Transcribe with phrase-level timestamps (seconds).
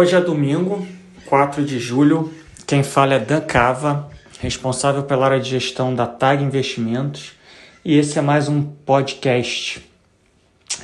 [0.00, 0.86] Hoje é domingo,
[1.26, 2.32] 4 de julho.
[2.64, 4.08] Quem fala é Dan Cava,
[4.40, 7.32] responsável pela área de gestão da TAG Investimentos,
[7.84, 9.84] e esse é mais um podcast.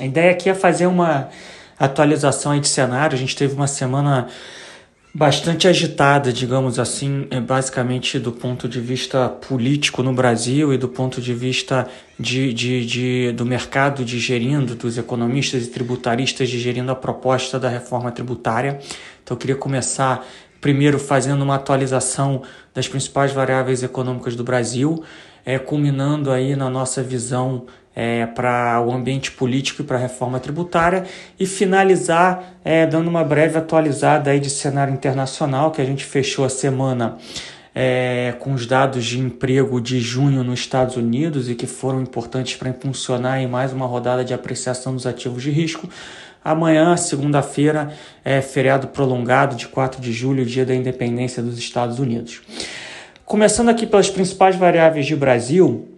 [0.00, 1.28] A ideia aqui é fazer uma
[1.78, 3.14] atualização de cenário.
[3.14, 4.26] A gente teve uma semana
[5.14, 10.88] bastante agitada, digamos assim, é basicamente do ponto de vista político no Brasil e do
[10.88, 11.86] ponto de vista
[12.18, 18.10] de, de, de, do mercado digerindo, dos economistas e tributaristas digerindo a proposta da reforma
[18.10, 18.80] tributária.
[19.22, 20.26] Então eu queria começar
[20.60, 22.42] primeiro fazendo uma atualização
[22.74, 25.04] das principais variáveis econômicas do Brasil,
[25.46, 30.40] é, culminando aí na nossa visão é, para o ambiente político e para a reforma
[30.40, 31.04] tributária
[31.38, 36.44] e finalizar é, dando uma breve atualizada aí de cenário internacional que a gente fechou
[36.44, 37.18] a semana
[37.74, 42.56] é, com os dados de emprego de junho nos Estados Unidos e que foram importantes
[42.56, 45.88] para impulsionar em mais uma rodada de apreciação dos ativos de risco.
[46.44, 47.92] Amanhã, segunda-feira,
[48.24, 52.42] é feriado prolongado de 4 de julho, dia da independência dos Estados Unidos.
[53.24, 55.88] Começando aqui pelas principais variáveis de Brasil,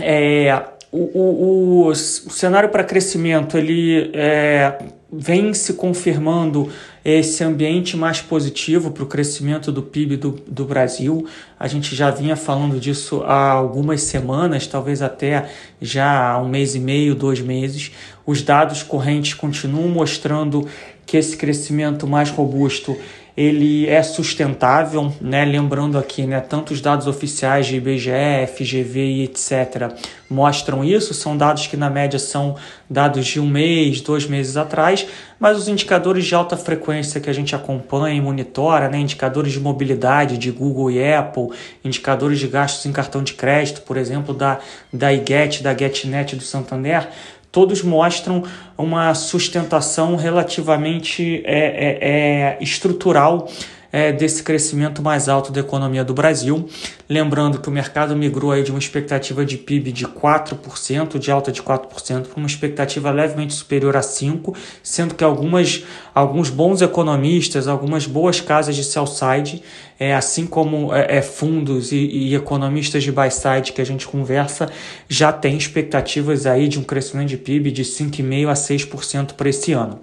[0.00, 4.76] é, o, o, o, cenário para crescimento ele é,
[5.10, 6.70] vem se confirmando
[7.02, 11.26] esse ambiente mais positivo para o crescimento do PIB do, do Brasil.
[11.58, 15.48] A gente já vinha falando disso há algumas semanas, talvez até
[15.80, 17.90] já há um mês e meio, dois meses.
[18.26, 20.68] Os dados correntes continuam mostrando
[21.06, 22.96] que esse crescimento mais robusto
[23.36, 25.44] ele é sustentável, né?
[25.44, 29.92] Lembrando aqui, né, tanto os dados oficiais de IBGE, FGV e etc.
[30.28, 32.56] mostram isso, são dados que na média são
[32.88, 35.06] dados de um mês, dois meses atrás,
[35.40, 39.60] mas os indicadores de alta frequência que a gente acompanha e monitora, né, indicadores de
[39.60, 41.48] mobilidade de Google e Apple,
[41.82, 44.58] indicadores de gastos em cartão de crédito, por exemplo, da,
[44.92, 47.08] da IGET, da GetNet do Santander,
[47.52, 48.42] todos mostram
[48.78, 53.48] uma sustentação relativamente é, é, é, estrutural
[53.92, 56.66] é, desse crescimento mais alto da economia do Brasil.
[57.08, 61.52] Lembrando que o mercado migrou aí de uma expectativa de PIB de 4%, de alta
[61.52, 67.68] de 4%, para uma expectativa levemente superior a 5%, sendo que algumas, alguns bons economistas,
[67.68, 69.62] algumas boas casas de sell-side,
[70.00, 74.68] é, assim como é, é fundos e, e, economistas de buy-side que a gente conversa,
[75.08, 79.72] já têm expectativas aí de um crescimento de PIB de 5,5% a 6% para esse
[79.72, 80.00] ano.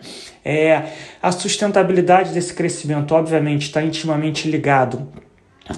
[0.49, 0.83] É,
[1.21, 5.07] a sustentabilidade desse crescimento, obviamente, está intimamente ligado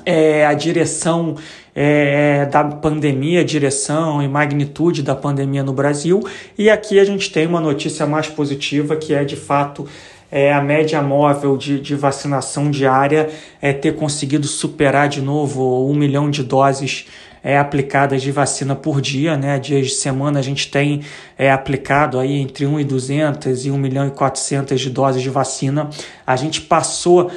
[0.06, 1.36] é, à direção
[1.76, 6.26] é, da pandemia, direção e magnitude da pandemia no Brasil.
[6.58, 9.86] E aqui a gente tem uma notícia mais positiva, que é de fato
[10.32, 13.30] é, a média móvel de, de vacinação diária
[13.62, 17.08] é ter conseguido superar de novo um milhão de doses
[17.44, 19.60] é, aplicadas de vacina por dia, né?
[19.60, 21.02] Dias de semana a gente tem
[21.38, 25.30] é, aplicado aí entre 1 e 200 e 1 milhão e 400 de doses de
[25.30, 25.90] vacina.
[26.26, 27.32] A gente passou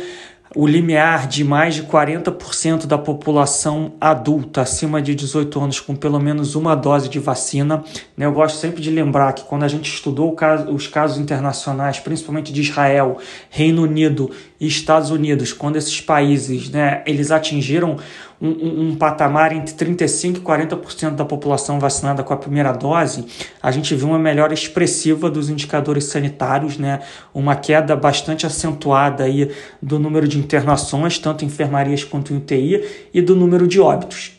[0.55, 6.21] o limiar de mais de 40% da população adulta acima de 18 anos com pelo
[6.21, 7.83] menos uma dose de vacina.
[8.17, 8.25] Né?
[8.25, 10.37] Eu gosto sempre de lembrar que quando a gente estudou
[10.73, 13.19] os casos internacionais, principalmente de Israel,
[13.51, 17.97] Reino Unido e Estados Unidos, quando esses países né, eles atingiram
[18.49, 23.25] um, um, patamar entre 35% e 40% da população vacinada com a primeira dose,
[23.63, 27.01] a gente viu uma melhora expressiva dos indicadores sanitários, né?
[27.33, 29.51] uma queda bastante acentuada aí
[29.81, 32.85] do número de internações, tanto em enfermarias quanto em UTI,
[33.15, 34.33] e do número de óbitos.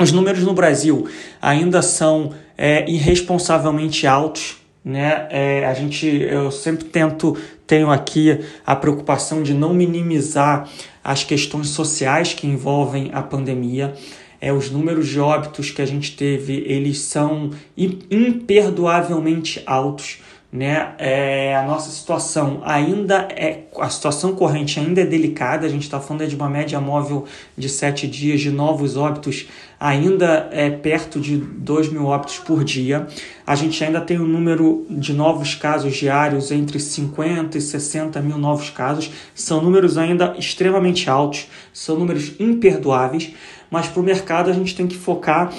[0.00, 1.06] Os números no Brasil
[1.40, 5.28] ainda são é, irresponsavelmente altos, né?
[5.30, 7.36] É, a gente, eu sempre tento,
[7.66, 10.68] tenho aqui a preocupação de não minimizar
[11.02, 13.94] as questões sociais que envolvem a pandemia.
[14.40, 20.18] É, os números de óbitos que a gente teve, eles são imperdoavelmente altos
[20.52, 20.92] né?
[20.98, 25.66] É, a nossa situação ainda é a situação corrente ainda é delicada.
[25.66, 27.24] A gente está falando de uma média móvel
[27.56, 29.48] de sete dias de novos óbitos,
[29.82, 33.08] ainda é perto de 2 mil óbitos por dia.
[33.44, 38.38] A gente ainda tem um número de novos casos diários entre 50 e 60 mil
[38.38, 39.10] novos casos.
[39.34, 43.32] São números ainda extremamente altos, são números imperdoáveis.
[43.68, 45.52] Mas para o mercado a gente tem que focar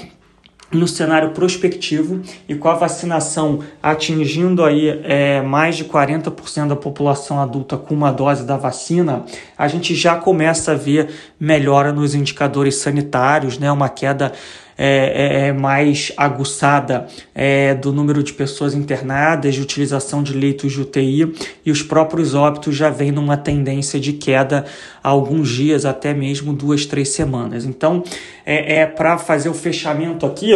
[0.74, 7.40] no cenário prospectivo e com a vacinação atingindo aí é, mais de 40% da população
[7.40, 9.24] adulta com uma dose da vacina,
[9.58, 11.10] a gente já começa a ver
[11.40, 14.34] melhora nos indicadores sanitários, né, uma queda
[14.78, 20.72] é, é, é, mais aguçada é, do número de pessoas internadas, de utilização de leitos
[20.72, 21.34] de UTI
[21.66, 24.66] e os próprios óbitos já vêm numa tendência de queda
[25.04, 27.66] há alguns dias, até mesmo duas, três semanas.
[27.66, 28.04] Então,
[28.46, 30.54] é, é para fazer o fechamento aqui,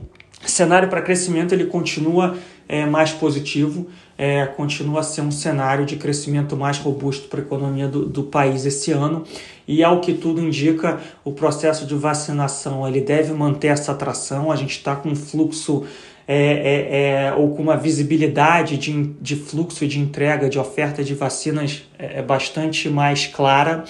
[0.44, 2.36] cenário para crescimento ele continua
[2.70, 7.42] é, mais positivo, é, continua a ser um cenário de crescimento mais robusto para a
[7.42, 9.24] economia do, do país esse ano.
[9.66, 14.52] E ao que tudo indica, o processo de vacinação ele deve manter essa atração.
[14.52, 15.84] A gente está com um fluxo
[16.28, 21.12] é, é, é, ou com uma visibilidade de, de fluxo de entrega de oferta de
[21.12, 23.82] vacinas é, é bastante mais clara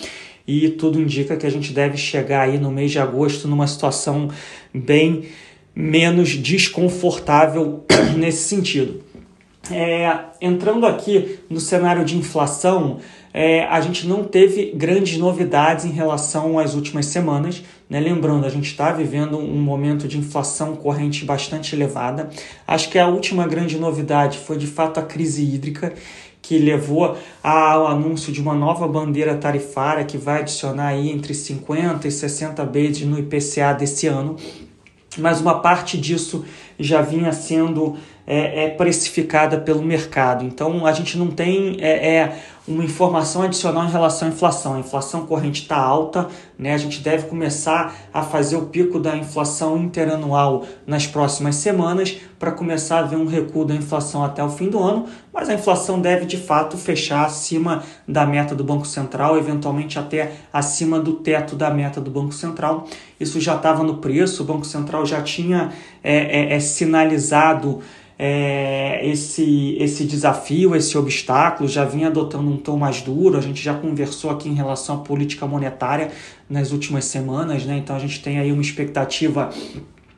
[0.47, 4.31] e tudo indica que a gente deve chegar aí no mês de agosto numa situação
[4.73, 5.27] bem
[5.81, 7.85] menos desconfortável
[8.17, 9.03] nesse sentido.
[9.71, 12.99] É, entrando aqui no cenário de inflação,
[13.32, 17.62] é, a gente não teve grandes novidades em relação às últimas semanas.
[17.88, 18.00] Né?
[18.00, 22.31] Lembrando, a gente está vivendo um momento de inflação corrente bastante elevada.
[22.67, 25.93] Acho que a última grande novidade foi de fato a crise hídrica,
[26.43, 32.09] que levou ao anúncio de uma nova bandeira tarifária que vai adicionar aí entre 50
[32.09, 34.37] e 60 bases no IPCA desse ano.
[35.18, 36.44] Mas uma parte disso
[36.78, 37.96] já vinha sendo
[38.26, 40.44] é, é precificada pelo mercado.
[40.44, 44.74] Então a gente não tem é, é uma informação adicional em relação à inflação.
[44.74, 46.28] A inflação corrente está alta,
[46.58, 46.74] né?
[46.74, 52.52] a gente deve começar a fazer o pico da inflação interanual nas próximas semanas para
[52.52, 56.00] começar a ver um recuo da inflação até o fim do ano, mas a inflação
[56.00, 61.56] deve de fato fechar acima da meta do Banco Central, eventualmente até acima do teto
[61.56, 62.86] da meta do Banco Central.
[63.18, 65.70] Isso já estava no preço, o Banco Central já tinha
[66.02, 67.80] é, é, é sinalizado
[68.22, 73.62] é, esse, esse desafio, esse obstáculo, já vinha adotando um tom mais duro, a gente
[73.62, 76.10] já conversou aqui em relação à política monetária
[76.48, 77.78] nas últimas semanas, né?
[77.78, 79.50] então a gente tem aí uma expectativa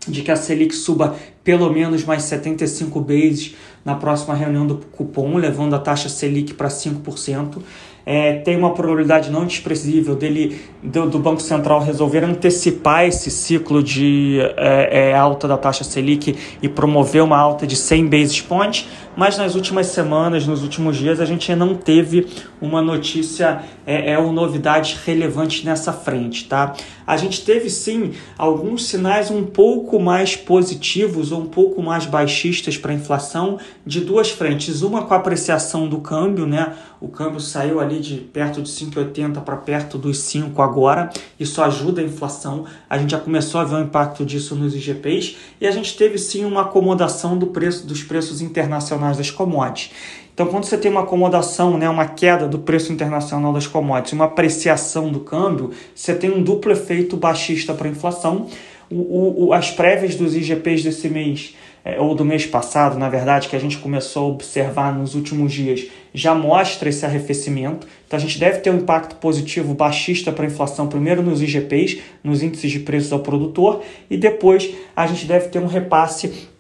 [0.07, 3.55] de que a Selic suba pelo menos mais 75 bases
[3.85, 7.63] na próxima reunião do cupom, levando a taxa Selic para 5%
[8.05, 13.83] é, tem uma probabilidade não desprezível dele do, do, Banco Central resolver antecipar esse ciclo
[13.83, 18.89] de é, é, alta da taxa Selic e promover uma alta de 100 basis points,
[19.17, 22.27] mas nas últimas semanas, nos últimos dias, a gente não teve
[22.61, 26.75] uma notícia é, é ou novidade relevante nessa frente, tá?
[27.07, 32.77] A gente teve sim alguns sinais um pouco mais positivos ou um pouco mais baixistas
[32.77, 36.75] para a inflação de duas frentes, uma com a apreciação do câmbio, né?
[37.01, 41.11] O câmbio saiu ali de perto de 5,80 para perto dos 5 agora.
[41.39, 42.65] Isso ajuda a inflação.
[42.89, 46.17] A gente já começou a ver o impacto disso nos IGPs e a gente teve
[46.17, 49.91] sim uma acomodação do preço dos preços internacionais das commodities.
[50.35, 54.25] Então, quando você tem uma acomodação, né, uma queda do preço internacional das commodities, uma
[54.25, 58.47] apreciação do câmbio, você tem um duplo efeito baixista para a inflação.
[58.91, 61.55] O, o, as prévias dos IGPs desse mês
[61.85, 65.53] é, ou do mês passado, na verdade, que a gente começou a observar nos últimos
[65.53, 67.87] dias, já mostra esse arrefecimento.
[68.07, 72.01] Então a gente deve ter um impacto positivo baixista para a inflação, primeiro nos IGPs,
[72.23, 76.51] nos índices de preços ao produtor, e depois a gente deve ter um repasse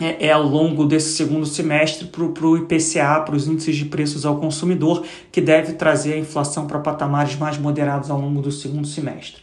[0.00, 4.26] é, é, ao longo desse segundo semestre para o IPCA, para os índices de preços
[4.26, 8.86] ao consumidor, que deve trazer a inflação para patamares mais moderados ao longo do segundo
[8.86, 9.42] semestre.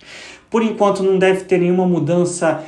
[0.49, 2.63] Por enquanto, não deve ter nenhuma mudança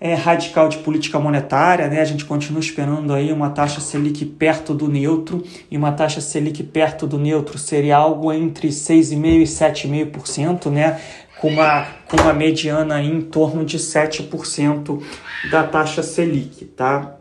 [0.00, 2.00] é, radical de política monetária, né?
[2.00, 6.62] A gente continua esperando aí uma taxa Selic perto do neutro, e uma taxa Selic
[6.62, 11.00] perto do neutro seria algo entre 6,5% e 7,5%, né?
[11.38, 15.02] Com uma, com uma mediana em torno de 7%
[15.50, 17.15] da taxa Selic, tá?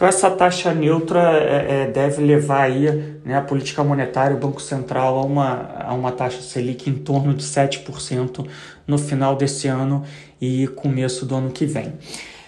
[0.00, 2.90] Então essa taxa neutra é, é, deve levar aí,
[3.22, 7.34] né, a política monetária, o Banco Central, a uma, a uma taxa Selic em torno
[7.34, 8.46] de 7%
[8.86, 10.02] no final desse ano
[10.40, 11.92] e começo do ano que vem.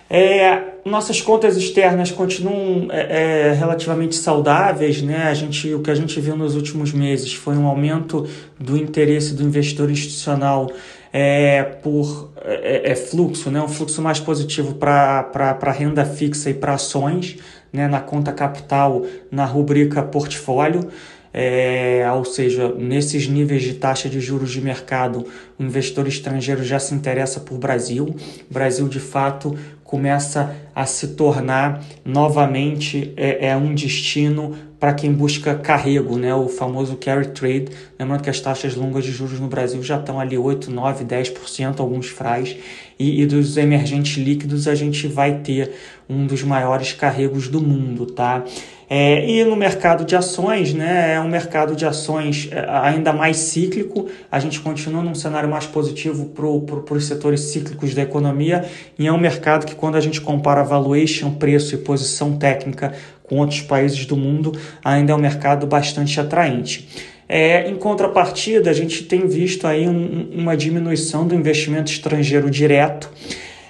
[0.09, 5.25] É, nossas contas externas continuam é, é, relativamente saudáveis, né?
[5.25, 8.27] A gente, o que a gente viu nos últimos meses foi um aumento
[8.59, 10.71] do interesse do investidor institucional
[11.13, 13.61] é, por é, é, fluxo, né?
[13.61, 17.39] um fluxo mais positivo para renda fixa e para ações,
[17.73, 17.87] né?
[17.87, 20.89] na conta capital, na rubrica portfólio.
[21.35, 25.27] É, ou seja, nesses níveis de taxa de juros de mercado,
[25.59, 28.15] o investidor estrangeiro já se interessa por Brasil.
[28.51, 35.13] O Brasil, de fato, começa a se tornar novamente é, é um destino para quem
[35.13, 37.67] busca carrego, né, o famoso carry trade.
[38.01, 41.79] Lembrando que as taxas longas de juros no Brasil já estão ali 8, 9, 10%,
[41.79, 42.57] alguns frais,
[42.99, 45.71] e, e dos emergentes líquidos a gente vai ter
[46.09, 48.45] um dos maiores carregos do mundo, tá?
[48.95, 53.39] É, e no mercado de ações, né, é um mercado de ações é, ainda mais
[53.39, 56.45] cíclico, a gente continua num cenário mais positivo para
[56.83, 58.67] pro, os setores cíclicos da economia,
[58.99, 63.39] e é um mercado que quando a gente compara valuation, preço e posição técnica com
[63.39, 64.53] outros países do mundo,
[64.85, 66.87] ainda é um mercado bastante atraente.
[67.27, 73.11] É, em contrapartida, a gente tem visto aí um, uma diminuição do investimento estrangeiro direto,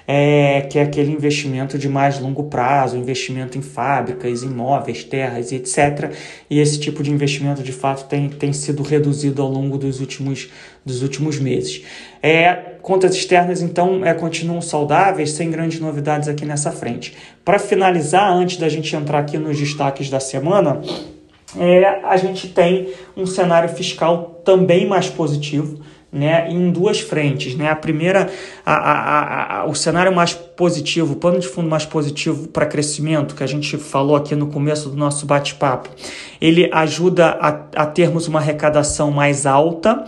[0.07, 5.55] é, que é aquele investimento de mais longo prazo, investimento em fábricas, imóveis, terras e
[5.55, 6.13] etc.
[6.49, 10.49] E esse tipo de investimento, de fato, tem, tem sido reduzido ao longo dos últimos,
[10.85, 11.83] dos últimos meses.
[12.21, 17.15] É, contas externas, então, é, continuam saudáveis, sem grandes novidades aqui nessa frente.
[17.45, 20.81] Para finalizar, antes da gente entrar aqui nos destaques da semana,
[21.57, 25.79] é, a gente tem um cenário fiscal também mais positivo
[26.13, 27.55] né, em duas frentes.
[27.55, 27.69] Né?
[27.69, 28.29] A primeira,
[28.63, 33.35] a, a, a, o cenário mais positivo, o plano de fundo mais positivo para crescimento,
[33.35, 35.89] que a gente falou aqui no começo do nosso bate-papo,
[36.39, 40.05] ele ajuda a, a termos uma arrecadação mais alta.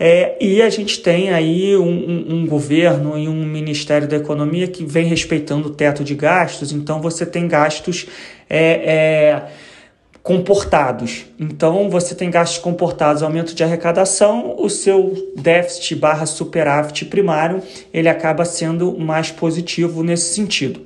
[0.00, 4.66] É, e a gente tem aí um, um, um, governo e um Ministério da Economia
[4.66, 8.06] que vem respeitando o teto de gastos, então você tem gastos.
[8.50, 9.42] É, é,
[10.22, 11.26] comportados.
[11.38, 17.60] Então, você tem gastos comportados, aumento de arrecadação, o seu déficit barra superávit primário,
[17.92, 20.80] ele acaba sendo mais positivo nesse sentido.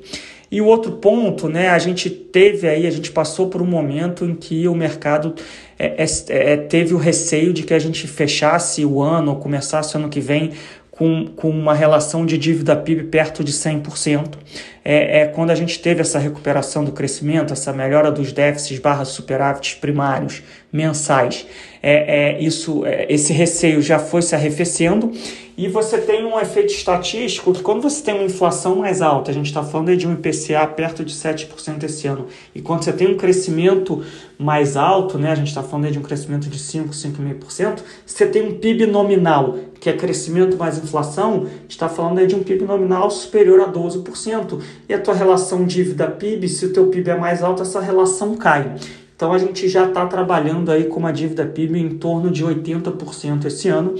[0.51, 4.25] E o outro ponto, né, a gente teve aí, a gente passou por um momento
[4.25, 5.35] em que o mercado
[5.79, 9.97] é, é, é teve o receio de que a gente fechasse o ano ou começasse
[9.97, 10.53] o ano que vem
[10.97, 14.35] com, com uma relação de dívida PIB perto de 100%.
[14.85, 19.05] É, é quando a gente teve essa recuperação do crescimento, essa melhora dos déficits barra
[19.05, 21.47] superávites primários mensais,
[21.89, 25.13] é, é, isso, é, esse receio já foi se arrefecendo
[25.57, 29.35] e você tem um efeito estatístico que quando você tem uma inflação mais alta, a
[29.35, 33.07] gente está falando de um IPCA perto de 7% esse ano, e quando você tem
[33.07, 34.03] um crescimento
[34.37, 38.43] mais alto, né, a gente está falando de um crescimento de 5, 5,5%, você tem
[38.43, 43.61] um PIB nominal, que é crescimento mais inflação, está falando de um PIB nominal superior
[43.61, 44.61] a 12%.
[44.89, 48.75] E a tua relação dívida-PIB, se o teu PIB é mais alto, essa relação cai.
[49.17, 53.47] Então a gente já está trabalhando aí com uma dívida PIB em torno de 80%
[53.47, 53.95] esse ano,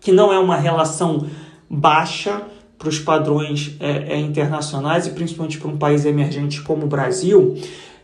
[0.00, 1.26] que não é uma relação
[1.68, 2.42] baixa
[2.78, 7.54] para os padrões é, é, internacionais e principalmente para um país emergente como o Brasil,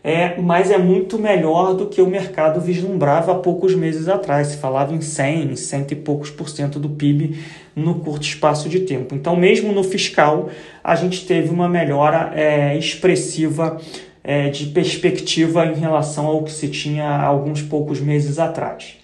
[0.03, 4.49] é, mas é muito melhor do que o mercado vislumbrava há poucos meses atrás.
[4.49, 7.43] Se falava em 100, cento e poucos por cento do PIB
[7.75, 9.15] no curto espaço de tempo.
[9.15, 10.49] Então, mesmo no fiscal,
[10.83, 13.81] a gente teve uma melhora é, expressiva
[14.27, 18.97] é, de perspectiva em relação ao que se tinha alguns poucos meses atrás.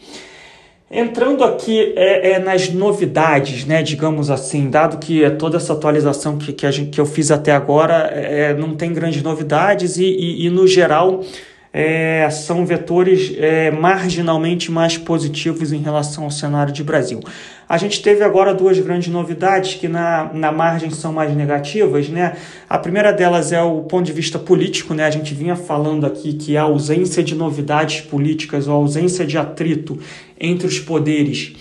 [0.92, 6.52] Entrando aqui é, é, nas novidades, né, digamos assim, dado que toda essa atualização que,
[6.52, 10.50] que, gente, que eu fiz até agora é, não tem grandes novidades e, e, e
[10.50, 11.24] no geral
[11.72, 17.20] é, são vetores é, marginalmente mais positivos em relação ao cenário de Brasil.
[17.74, 22.08] A gente teve agora duas grandes novidades que na, na margem são mais negativas.
[22.08, 22.38] Né?
[22.70, 24.94] A primeira delas é o ponto de vista político.
[24.94, 25.04] Né?
[25.04, 29.40] A gente vinha falando aqui que a ausência de novidades políticas ou a ausência de
[29.40, 29.98] atrito
[30.40, 31.56] entre os poderes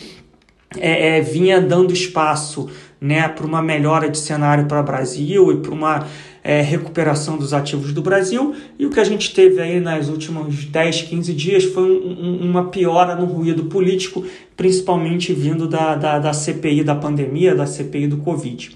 [0.76, 2.68] é, é, vinha dando espaço
[3.00, 6.06] né, para uma melhora de cenário para o Brasil e para uma
[6.44, 8.54] é, recuperação dos ativos do Brasil.
[8.78, 12.50] E o que a gente teve aí nos últimos 10, 15 dias foi um, um,
[12.50, 14.24] uma piora no ruído político,
[14.56, 18.70] principalmente vindo da, da, da CPI da pandemia, da CPI do Covid.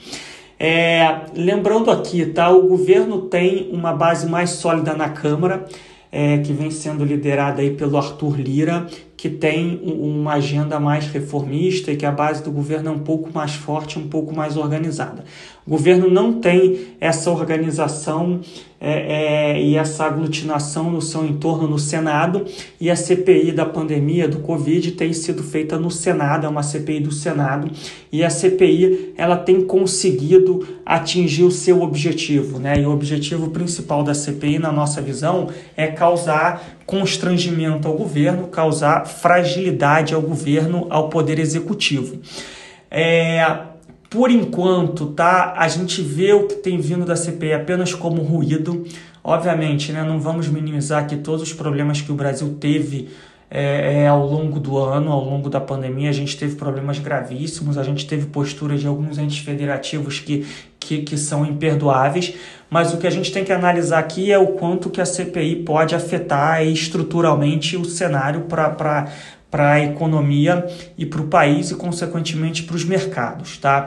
[0.59, 5.67] É, lembrando aqui, tá, o governo tem uma base mais sólida na Câmara,
[6.11, 11.93] é, que vem sendo liderada aí pelo Arthur Lira, que tem uma agenda mais reformista
[11.93, 15.25] e que a base do governo é um pouco mais forte, um pouco mais organizada.
[15.67, 18.41] O governo não tem essa organização
[18.81, 22.45] é, é, e essa aglutinação no seu entorno no Senado
[22.81, 27.01] e a CPI da pandemia do Covid tem sido feita no Senado, é uma CPI
[27.01, 27.69] do Senado
[28.13, 32.81] e a CPI ela tem conseguido atingir o seu objetivo, né?
[32.81, 39.05] E o objetivo principal da CPI, na nossa visão, é causar constrangimento ao governo, causar
[39.07, 42.21] fragilidade ao governo, ao poder executivo.
[42.89, 43.45] É,
[44.09, 45.55] por enquanto, tá?
[45.57, 48.85] A gente vê o que tem vindo da CPI apenas como ruído.
[49.23, 53.09] Obviamente, né, não vamos minimizar aqui todos os problemas que o Brasil teve
[53.51, 56.11] é, é, ao longo do ano, ao longo da pandemia.
[56.11, 60.47] A gente teve problemas gravíssimos, a gente teve posturas de alguns entes federativos que,
[60.79, 62.35] que, que são imperdoáveis.
[62.69, 65.65] Mas o que a gente tem que analisar aqui é o quanto que a CPI
[65.65, 69.09] pode afetar estruturalmente o cenário para
[69.50, 70.67] para a economia
[70.99, 73.59] e para o país e, consequentemente, para os mercados.
[73.59, 73.87] Tá?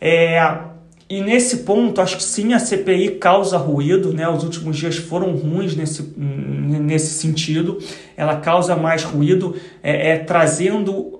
[0.00, 0.40] É,
[1.08, 4.28] e nesse ponto, acho que sim, a CPI causa ruído, né?
[4.28, 7.78] Os últimos dias foram ruins nesse, nesse sentido.
[8.16, 11.15] Ela causa mais ruído, é, é, trazendo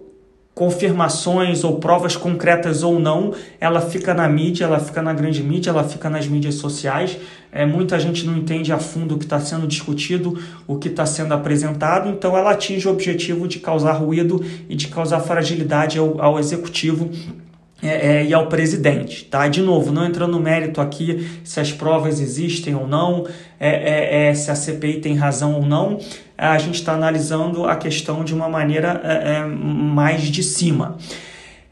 [0.56, 5.68] confirmações ou provas concretas ou não, ela fica na mídia, ela fica na grande mídia,
[5.68, 7.18] ela fica nas mídias sociais.
[7.52, 11.04] É, muita gente não entende a fundo o que está sendo discutido, o que está
[11.04, 16.22] sendo apresentado, então ela atinge o objetivo de causar ruído e de causar fragilidade ao,
[16.22, 17.10] ao executivo
[17.82, 19.46] é, é, e ao presidente, tá?
[19.48, 23.26] De novo, não entrando no mérito aqui se as provas existem ou não,
[23.60, 25.98] é, é, é se a CPI tem razão ou não,
[26.38, 30.96] a gente está analisando a questão de uma maneira é, mais de cima.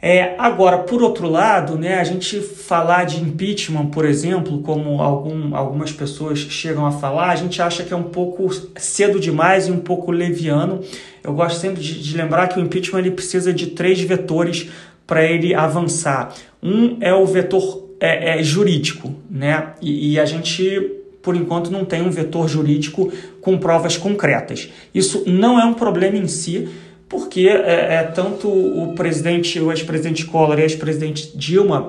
[0.07, 5.57] É, agora, por outro lado, né, a gente falar de impeachment, por exemplo, como algum,
[5.57, 9.73] algumas pessoas chegam a falar, a gente acha que é um pouco cedo demais e
[9.73, 10.83] um pouco leviano.
[11.23, 14.69] Eu gosto sempre de, de lembrar que o impeachment ele precisa de três vetores
[15.07, 16.35] para ele avançar.
[16.63, 19.75] Um é o vetor é, é, jurídico, né?
[19.81, 20.93] E, e, a gente,
[21.23, 24.71] por enquanto, não tem um vetor jurídico com provas concretas.
[24.95, 26.69] Isso não é um problema em si,
[27.09, 31.89] porque é, é tanto o presidente, o ex-presidente Collor e o ex-presidente Dilma,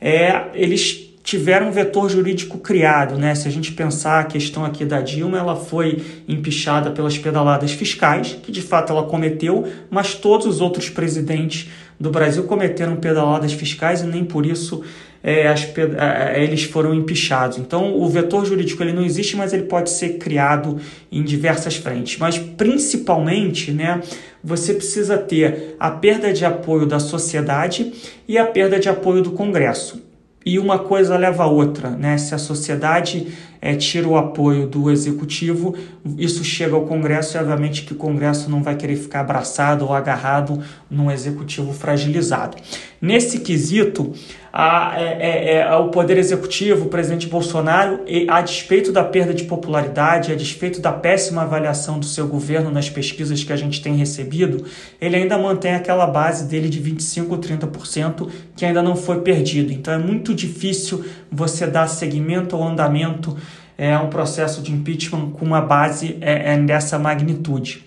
[0.00, 3.34] é, eles tiveram um vetor jurídico criado, né?
[3.34, 8.38] Se a gente pensar a questão aqui da Dilma, ela foi empichada pelas pedaladas fiscais,
[8.40, 11.68] que de fato ela cometeu, mas todos os outros presidentes
[11.98, 14.84] do Brasil cometeram pedaladas fiscais e nem por isso
[15.22, 17.58] é, as, é, eles foram empichados.
[17.58, 20.78] Então, o vetor jurídico ele não existe, mas ele pode ser criado
[21.10, 22.18] em diversas frentes.
[22.18, 24.00] Mas, principalmente, né,
[24.42, 27.92] você precisa ter a perda de apoio da sociedade
[28.28, 30.06] e a perda de apoio do Congresso
[30.46, 32.16] e uma coisa leva a outra, né?
[32.16, 33.26] Se a sociedade
[33.60, 35.74] é, tira o apoio do executivo,
[36.18, 39.92] isso chega ao Congresso e obviamente que o Congresso não vai querer ficar abraçado ou
[39.92, 42.56] agarrado num executivo fragilizado.
[43.00, 44.12] Nesse quesito,
[44.58, 49.44] a, é, é, é, o Poder Executivo, o presidente Bolsonaro, a despeito da perda de
[49.44, 53.96] popularidade, a despeito da péssima avaliação do seu governo nas pesquisas que a gente tem
[53.96, 54.64] recebido,
[54.98, 59.74] ele ainda mantém aquela base dele de 25% ou 30% que ainda não foi perdido.
[59.74, 63.36] Então é muito difícil você dar seguimento ao andamento
[63.78, 67.84] é, um processo de impeachment com uma base é, é dessa magnitude.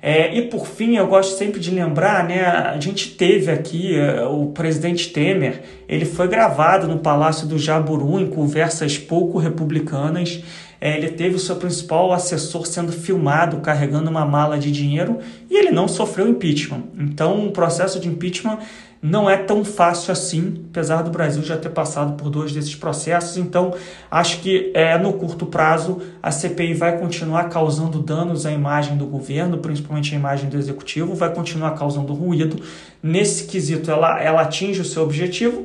[0.00, 4.30] É, e por fim, eu gosto sempre de lembrar, né, a gente teve aqui uh,
[4.30, 10.40] o presidente Temer, ele foi gravado no Palácio do Jaburu em conversas pouco republicanas.
[10.80, 15.18] É, ele teve o seu principal assessor sendo filmado carregando uma mala de dinheiro
[15.50, 16.84] e ele não sofreu impeachment.
[16.96, 18.58] Então, o processo de impeachment
[19.00, 23.36] não é tão fácil assim, apesar do Brasil já ter passado por dois desses processos.
[23.36, 23.74] Então,
[24.10, 29.06] acho que é, no curto prazo a CPI vai continuar causando danos à imagem do
[29.06, 32.60] governo, principalmente à imagem do executivo, vai continuar causando ruído.
[33.02, 35.64] Nesse quesito, ela, ela atinge o seu objetivo,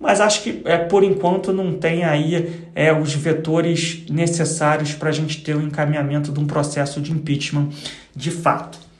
[0.00, 5.12] mas acho que é, por enquanto não tem aí é, os vetores necessários para a
[5.12, 7.68] gente ter o encaminhamento de um processo de impeachment
[8.14, 8.91] de fato.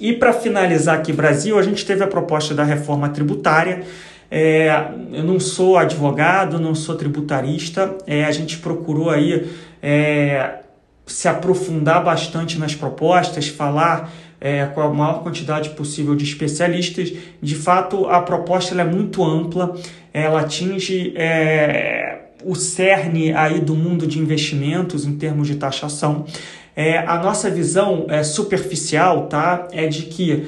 [0.00, 3.84] E para finalizar aqui, Brasil, a gente teve a proposta da reforma tributária.
[4.30, 9.50] É, eu não sou advogado, não sou tributarista, é, a gente procurou aí
[9.82, 10.60] é,
[11.06, 17.12] se aprofundar bastante nas propostas, falar é, com a maior quantidade possível de especialistas.
[17.42, 19.76] De fato, a proposta é muito ampla,
[20.12, 26.26] ela atinge é, o cerne aí do mundo de investimentos em termos de taxação.
[26.74, 30.46] É, a nossa visão é, superficial tá, é de que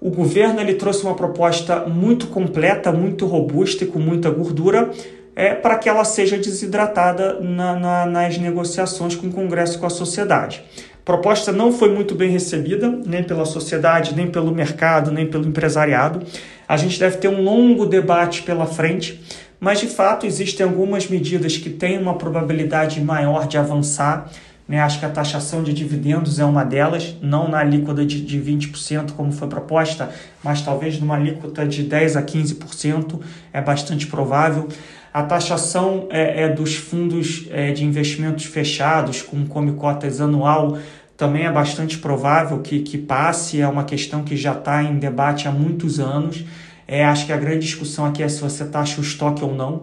[0.00, 4.90] o governo ele trouxe uma proposta muito completa, muito robusta e com muita gordura
[5.34, 9.86] é, para que ela seja desidratada na, na, nas negociações com o Congresso e com
[9.86, 10.62] a sociedade.
[11.04, 16.24] Proposta não foi muito bem recebida, nem pela sociedade, nem pelo mercado, nem pelo empresariado.
[16.68, 19.20] A gente deve ter um longo debate pela frente,
[19.58, 24.30] mas de fato existem algumas medidas que têm uma probabilidade maior de avançar
[24.72, 24.80] né?
[24.80, 29.12] Acho que a taxação de dividendos é uma delas, não na alíquota de, de 20%,
[29.12, 30.10] como foi proposta,
[30.42, 33.20] mas talvez numa alíquota de 10% a 15%,
[33.52, 34.66] é bastante provável.
[35.12, 40.78] A taxação é, é dos fundos é, de investimentos fechados, com come cotas anual,
[41.18, 45.46] também é bastante provável que, que passe, é uma questão que já está em debate
[45.46, 46.46] há muitos anos.
[46.88, 49.82] É, acho que a grande discussão aqui é se você taxa o estoque ou não.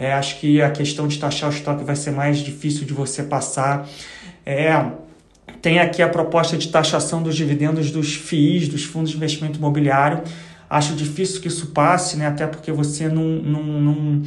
[0.00, 3.22] É, acho que a questão de taxar o estoque vai ser mais difícil de você
[3.22, 3.86] passar.
[4.44, 4.84] É,
[5.60, 10.22] tem aqui a proposta de taxação dos dividendos dos FIIs, dos fundos de investimento imobiliário.
[10.68, 12.26] Acho difícil que isso passe, né?
[12.26, 14.22] até porque você não, não, não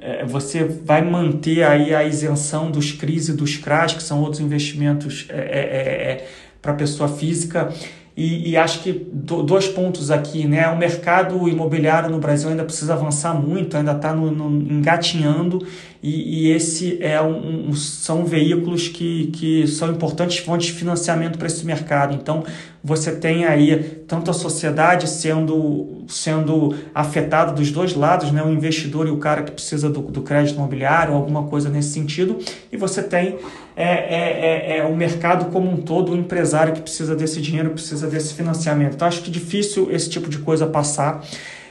[0.00, 4.40] é, você vai manter aí a isenção dos CRIs e dos CRAs, que são outros
[4.40, 6.28] investimentos é, é, é, é
[6.62, 7.72] para pessoa física.
[8.16, 10.68] E, e, acho que do, dois pontos aqui, né?
[10.70, 15.64] O mercado imobiliário no Brasil ainda precisa avançar muito, ainda está engatinhando,
[16.02, 21.38] e, e esse é um, um, são veículos que, que são importantes fontes de financiamento
[21.38, 22.14] para esse mercado.
[22.14, 22.44] Então,
[22.82, 28.42] você tem aí tanto a sociedade sendo, sendo afetada dos dois lados, né?
[28.42, 32.38] o investidor e o cara que precisa do, do crédito imobiliário, alguma coisa nesse sentido,
[32.70, 33.36] e você tem
[33.76, 37.70] é, é, é, é, o mercado como um todo, o empresário que precisa desse dinheiro,
[37.70, 38.94] precisa desse financiamento.
[38.94, 41.24] Então, acho que difícil esse tipo de coisa passar.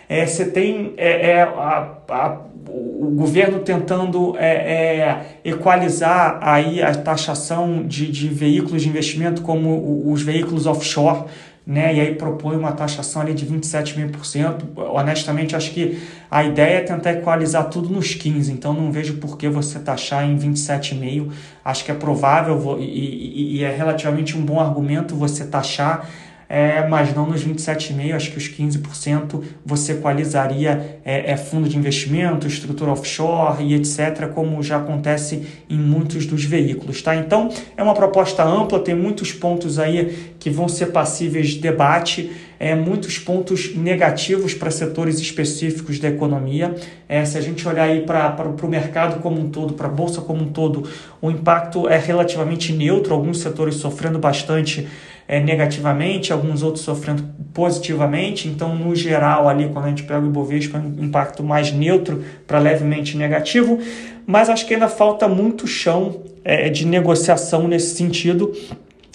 [0.10, 2.38] É, você tem é, é, a, a,
[2.70, 10.10] o governo tentando é, é, equalizar aí a taxação de, de veículos de investimento como
[10.10, 11.26] os veículos offshore,
[11.66, 11.96] né?
[11.96, 14.64] E aí propõe uma taxação ali de 27,5%.
[14.78, 19.38] Honestamente, acho que a ideia é tentar equalizar tudo nos 15, então não vejo por
[19.38, 21.30] que você taxar em 27,5%.
[21.66, 26.08] Acho que é provável e, e, e é relativamente um bom argumento você taxar
[26.50, 31.78] é, mas não nos 27,5%, acho que os 15% você equalizaria é, é, fundo de
[31.78, 37.02] investimento, estrutura offshore e etc., como já acontece em muitos dos veículos.
[37.02, 37.16] Tá?
[37.16, 42.32] Então, é uma proposta ampla, tem muitos pontos aí que vão ser passíveis de debate,
[42.60, 46.76] é, muitos pontos negativos para setores específicos da economia.
[47.08, 50.22] É, se a gente olhar aí para o mercado como um todo, para a bolsa
[50.22, 50.90] como um todo,
[51.22, 54.88] o impacto é relativamente neutro, alguns setores sofrendo bastante
[55.28, 58.48] é, negativamente, alguns outros sofrendo positivamente.
[58.48, 62.24] Então, no geral, ali, quando a gente pega o Ibovespa, é um impacto mais neutro
[62.46, 63.80] para levemente negativo.
[64.26, 68.54] Mas acho que ainda falta muito chão é, de negociação nesse sentido.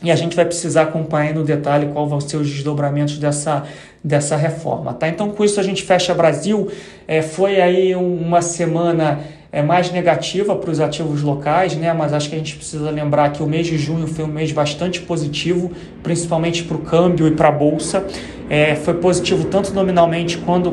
[0.02, 3.62] E a gente vai precisar acompanhar no detalhe qual vão ser os desdobramentos dessa,
[4.02, 4.92] dessa reforma.
[4.92, 5.08] Tá?
[5.08, 6.70] Então, com isso, a gente fecha Brasil.
[7.06, 9.20] É, foi aí uma semana
[9.52, 11.92] é mais negativa para os ativos locais, né?
[11.92, 14.50] mas acho que a gente precisa lembrar que o mês de junho foi um mês
[14.50, 15.70] bastante positivo,
[16.02, 18.02] principalmente para o câmbio e para a bolsa.
[18.48, 20.72] É, foi positivo tanto nominalmente quando,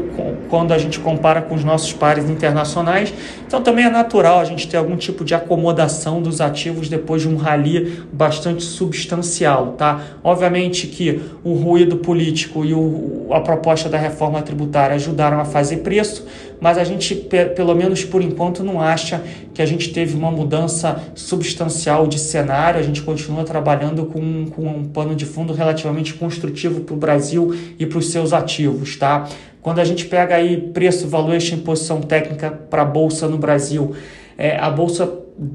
[0.50, 3.13] quando a gente compara com os nossos pares internacionais.
[3.48, 7.30] Então também é natural a gente ter algum tipo de acomodação dos ativos depois de
[7.30, 9.76] um rally bastante substancial.
[9.78, 10.02] Tá?
[10.24, 15.78] Obviamente que o ruído político e o, a proposta da reforma tributária ajudaram a fazer
[15.78, 16.26] preço,
[16.60, 21.02] mas a gente, pelo menos por enquanto, não acha que a gente teve uma mudança
[21.15, 22.80] substancial de cenário.
[22.80, 27.56] A gente continua trabalhando com, com um pano de fundo relativamente construtivo para o Brasil
[27.78, 29.28] e para os seus ativos, tá?
[29.62, 33.93] Quando a gente pega aí preço, valuation e posição técnica para a bolsa no Brasil,
[34.38, 35.12] é, a bolsa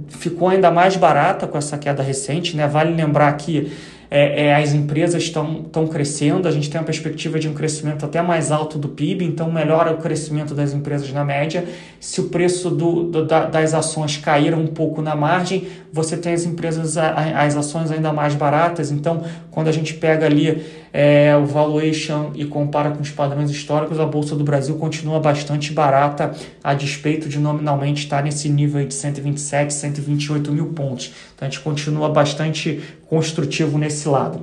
[0.08, 2.66] ficou ainda mais barata com essa queda recente, né?
[2.66, 3.72] Vale lembrar que
[4.14, 8.22] é, é, as empresas estão crescendo, a gente tem a perspectiva de um crescimento até
[8.22, 11.64] mais alto do PIB, então melhora o crescimento das empresas na média.
[12.04, 16.34] Se o preço do, do da, das ações cair um pouco na margem, você tem
[16.34, 18.90] as empresas, as ações ainda mais baratas.
[18.90, 20.62] Então, quando a gente pega ali
[20.92, 25.72] é, o valuation e compara com os padrões históricos, a Bolsa do Brasil continua bastante
[25.72, 31.10] barata, a despeito de nominalmente estar nesse nível de 127, 128 mil pontos.
[31.34, 34.42] Então a gente continua bastante construtivo nesse lado.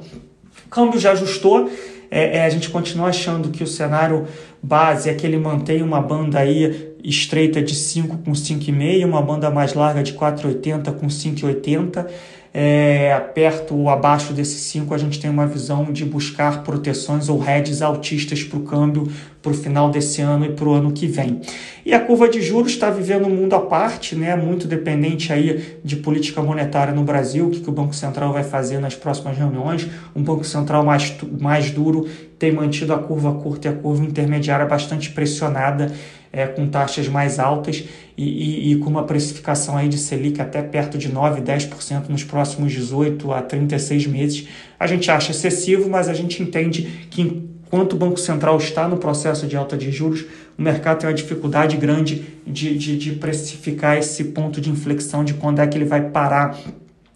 [0.65, 1.69] O câmbio já ajustou,
[2.09, 4.27] é, é, a gente continua achando que o cenário
[4.61, 9.49] base é que ele mantém uma banda aí estreita de 5 com 5,5, uma banda
[9.49, 12.07] mais larga de 4,80 com 5,80
[12.53, 17.41] é, perto ou abaixo desses 5, a gente tem uma visão de buscar proteções ou
[17.47, 19.07] hedges altistas para o câmbio
[19.41, 21.41] para o final desse ano e para o ano que vem.
[21.83, 25.79] E a curva de juros está vivendo um mundo à parte, né, muito dependente aí
[25.83, 29.35] de política monetária no Brasil, o que, que o Banco Central vai fazer nas próximas
[29.35, 29.87] reuniões.
[30.15, 34.65] Um Banco Central mais, mais duro tem mantido a curva curta e a curva intermediária
[34.65, 35.91] bastante pressionada
[36.33, 37.83] é, com taxas mais altas
[38.17, 42.23] e, e, e, com uma precificação aí de Selic até perto de 9, 10% nos
[42.23, 44.47] próximos 18 a 36 meses.
[44.79, 48.97] A gente acha excessivo, mas a gente entende que enquanto o Banco Central está no
[48.97, 50.25] processo de alta de juros,
[50.57, 55.33] o mercado tem uma dificuldade grande de, de, de precificar esse ponto de inflexão de
[55.33, 56.57] quando é que ele vai parar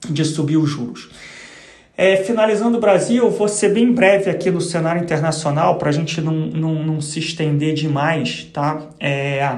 [0.10, 1.10] de subir os juros.
[1.98, 6.20] É, finalizando o Brasil, vou ser bem breve aqui no cenário internacional para a gente
[6.20, 8.90] não, não, não, se estender demais, tá?
[9.00, 9.50] É,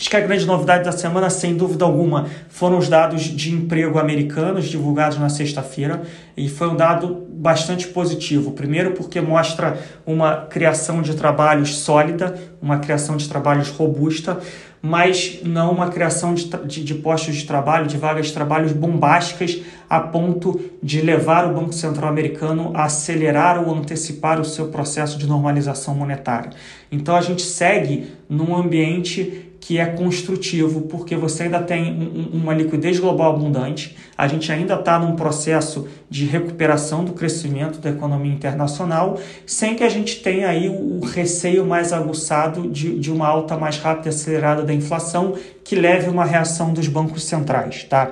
[0.00, 3.98] acho que a grande novidade da semana, sem dúvida alguma, foram os dados de emprego
[3.98, 6.02] americanos divulgados na sexta-feira
[6.34, 8.52] e foi um dado bastante positivo.
[8.52, 14.40] Primeiro, porque mostra uma criação de trabalhos sólida, uma criação de trabalhos robusta
[14.82, 19.60] mas não uma criação de, de, de, postos de trabalho, de vagas de trabalho bombásticas
[19.88, 25.18] a ponto de levar o Banco Central americano a acelerar ou antecipar o seu processo
[25.18, 26.50] de normalização monetária.
[26.90, 32.54] Então a gente segue num ambiente que é construtivo, porque você ainda tem um, uma
[32.54, 38.32] liquidez global abundante, a gente ainda está num processo de recuperação do crescimento da economia
[38.32, 43.56] internacional, sem que a gente tenha aí o receio mais aguçado de, de uma alta
[43.56, 47.84] mais rápida e acelerada da inflação, que leve uma reação dos bancos centrais.
[47.84, 48.10] Tá?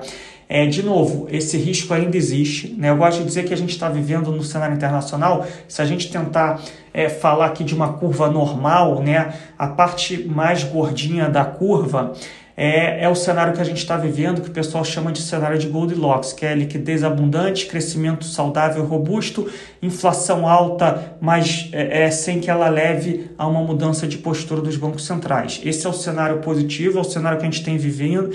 [0.51, 2.73] É, de novo, esse risco ainda existe.
[2.75, 2.89] Né?
[2.89, 6.11] Eu gosto de dizer que a gente está vivendo no cenário internacional, se a gente
[6.11, 6.59] tentar
[6.91, 9.31] é, falar aqui de uma curva normal, né?
[9.55, 12.13] a parte mais gordinha da curva
[12.57, 15.57] é, é o cenário que a gente está vivendo, que o pessoal chama de cenário
[15.57, 19.49] de Goldilocks, que é liquidez abundante, crescimento saudável e robusto
[19.81, 24.75] inflação alta, mas é, é, sem que ela leve a uma mudança de postura dos
[24.75, 25.61] bancos centrais.
[25.63, 28.31] Esse é o cenário positivo, é o cenário que a gente tem vivendo,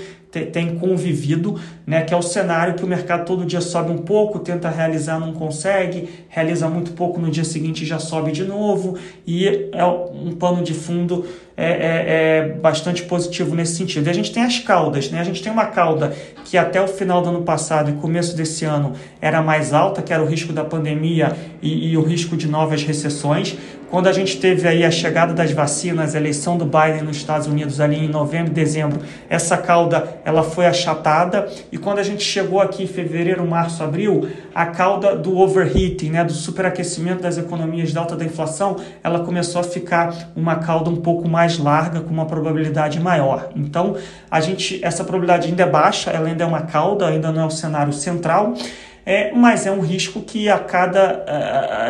[0.51, 4.39] tem convivido, né, que é o cenário que o mercado todo dia sobe um pouco,
[4.39, 9.69] tenta realizar, não consegue, realiza muito pouco, no dia seguinte já sobe de novo, e
[9.71, 11.25] é um pano de fundo
[11.57, 14.07] é, é, é bastante positivo nesse sentido.
[14.07, 15.21] E a gente tem as caudas, né?
[15.21, 18.65] a gente tem uma cauda que até o final do ano passado e começo desse
[18.65, 22.47] ano era mais alta, que era o risco da pandemia e, e o risco de
[22.47, 23.57] novas recessões.
[23.89, 27.47] Quando a gente teve aí a chegada das vacinas, a eleição do Biden nos Estados
[27.47, 32.59] Unidos ali em novembro, dezembro, essa cauda ela foi achatada e quando a gente chegou
[32.59, 38.01] aqui em fevereiro, março, abril, a cauda do overheating, né, do superaquecimento das economias da
[38.01, 42.25] alta da inflação, ela começou a ficar uma cauda um pouco mais larga com uma
[42.25, 43.49] probabilidade maior.
[43.55, 43.95] Então,
[44.29, 47.45] a gente essa probabilidade ainda é baixa, ela ainda é uma cauda, ainda não é
[47.45, 48.55] o cenário central.
[49.05, 51.23] É, mas é um risco que a cada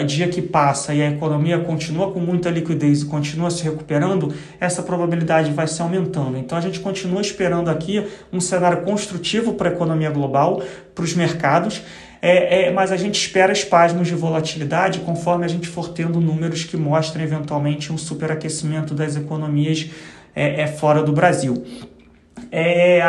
[0.02, 4.34] uh, dia que passa e a economia continua com muita liquidez e continua se recuperando,
[4.60, 6.38] essa probabilidade vai se aumentando.
[6.38, 10.62] Então a gente continua esperando aqui um cenário construtivo para a economia global,
[10.94, 11.82] para os mercados.
[12.22, 16.64] É, é, mas a gente espera espasmos de volatilidade conforme a gente for tendo números
[16.64, 19.90] que mostrem eventualmente um superaquecimento das economias
[20.36, 21.64] é, é fora do Brasil.
[22.52, 23.02] É,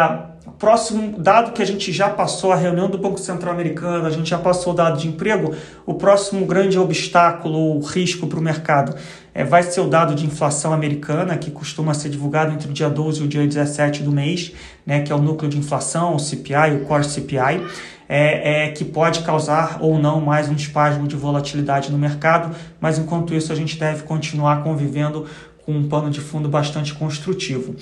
[0.53, 4.31] próximo dado que a gente já passou a reunião do Banco Central Americano, a gente
[4.31, 5.55] já passou o dado de emprego,
[5.85, 8.95] o próximo grande obstáculo, o risco para o mercado
[9.37, 12.89] é, vai ser o dado de inflação americana, que costuma ser divulgado entre o dia
[12.89, 14.53] 12 e o dia 17 do mês,
[14.87, 17.63] né, que é o núcleo de inflação, o CPI, o Core CPI.
[18.09, 23.01] É, é, que pode causar ou não mais um espasmo de volatilidade no mercado, mas
[23.01, 25.27] enquanto isso a gente deve continuar convivendo
[25.67, 27.75] com um pano de fundo bastante construtivo.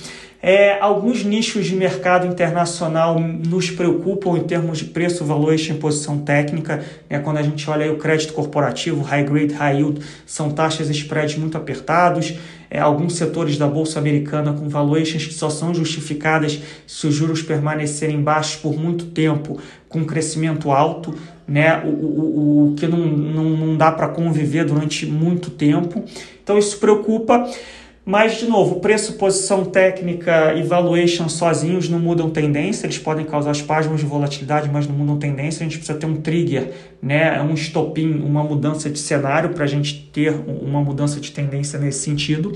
[0.42, 6.82] É, alguns nichos de mercado internacional nos preocupam em termos de preço, valuation, posição técnica.
[7.10, 7.18] Né?
[7.18, 11.36] Quando a gente olha o crédito corporativo, high grade, high yield, são taxas e spreads
[11.36, 12.34] muito apertados.
[12.70, 17.42] É, alguns setores da Bolsa Americana com valuations que só são justificadas se os juros
[17.42, 21.14] permanecerem baixos por muito tempo, com crescimento alto,
[21.46, 21.82] né?
[21.84, 26.02] o, o, o que não, não, não dá para conviver durante muito tempo.
[26.44, 27.50] Então isso preocupa.
[28.06, 33.52] Mas, de novo, preço, posição técnica e valuation sozinhos não mudam tendência, eles podem causar
[33.52, 35.60] espasmos de volatilidade, mas não mudam tendência.
[35.60, 37.40] A gente precisa ter um trigger, né?
[37.40, 42.00] um estopim, uma mudança de cenário para a gente ter uma mudança de tendência nesse
[42.00, 42.52] sentido.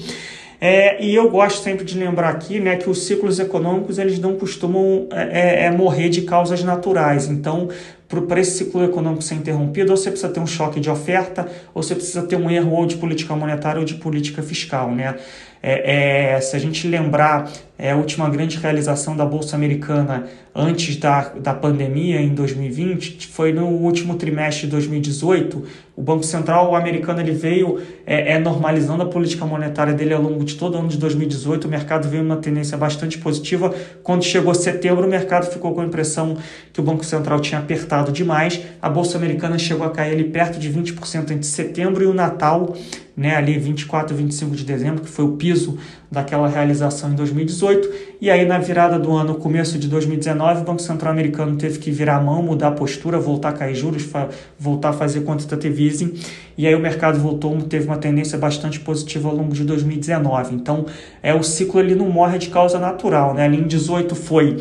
[0.61, 4.37] É, e eu gosto sempre de lembrar aqui né, que os ciclos econômicos eles não
[4.37, 7.29] costumam é, é, é morrer de causas naturais.
[7.29, 7.69] Então,
[8.09, 11.83] para esse ciclo econômico ser interrompido, ou você precisa ter um choque de oferta, ou
[11.83, 14.91] você precisa ter um erro ou de política monetária ou de política fiscal.
[14.95, 15.15] Né?
[15.63, 20.97] É, é, se a gente lembrar é, a última grande realização da Bolsa Americana antes
[20.97, 25.65] da, da pandemia, em 2020, foi no último trimestre de 2018.
[25.97, 30.45] O Banco Central americano ele veio é, é, normalizando a política monetária dele ao longo
[30.45, 31.67] de todo o ano de 2018.
[31.67, 33.73] O mercado veio uma tendência bastante positiva.
[34.03, 36.37] Quando chegou setembro, o mercado ficou com a impressão
[36.73, 38.61] que o Banco Central tinha apertado demais.
[38.83, 42.75] A Bolsa Americana chegou a cair ali perto de 20% entre setembro e o Natal
[43.19, 45.77] né, ali 24 e 25 de dezembro, que foi o piso
[46.09, 47.91] daquela realização em 2018.
[48.21, 51.91] E aí, na virada do ano, começo de 2019, o Banco Central americano teve que
[51.91, 54.09] virar a mão, mudar a postura, voltar a cair juros,
[54.57, 56.15] voltar a fazer quantitative easing.
[56.57, 60.55] E aí, o mercado voltou, teve uma tendência bastante positiva ao longo de 2019.
[60.55, 60.87] Então,
[61.21, 63.35] é o ciclo ele não morre de causa natural.
[63.35, 63.45] Né?
[63.45, 64.59] Ali em 18 foi.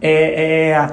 [0.00, 0.90] É, é,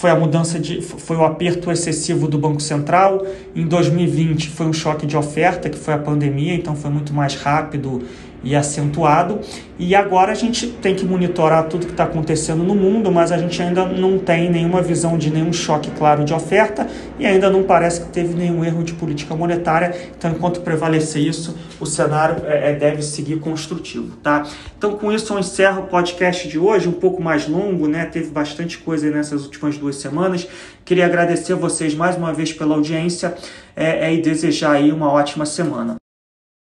[0.00, 3.22] foi a mudança de foi o aperto excessivo do Banco Central.
[3.54, 7.34] Em 2020 foi um choque de oferta, que foi a pandemia, então foi muito mais
[7.34, 8.00] rápido
[8.42, 9.40] e acentuado.
[9.78, 13.38] E agora a gente tem que monitorar tudo que está acontecendo no mundo, mas a
[13.38, 16.86] gente ainda não tem nenhuma visão de nenhum choque claro de oferta
[17.18, 19.94] e ainda não parece que teve nenhum erro de política monetária.
[20.16, 24.46] Então, enquanto prevalecer isso, o cenário é, é, deve seguir construtivo, tá?
[24.76, 28.04] Então, com isso eu encerro o podcast de hoje, um pouco mais longo, né?
[28.04, 30.46] Teve bastante coisa nessas últimas duas semanas.
[30.84, 33.34] Queria agradecer a vocês mais uma vez pela audiência
[33.74, 35.96] é, é, e desejar aí uma ótima semana.